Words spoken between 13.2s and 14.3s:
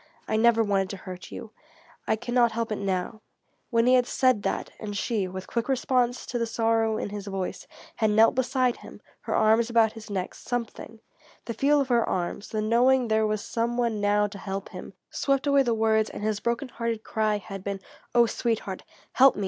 was some one now